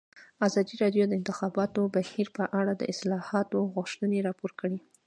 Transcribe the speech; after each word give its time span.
ازادي 0.47 0.75
راډیو 0.83 1.03
د 1.07 1.09
د 1.09 1.13
انتخاباتو 1.19 1.81
بهیر 1.95 2.27
په 2.37 2.43
اړه 2.59 2.71
د 2.75 2.83
اصلاحاتو 2.93 3.57
غوښتنې 3.75 4.19
راپور 4.27 4.51
کړې. 4.59 4.77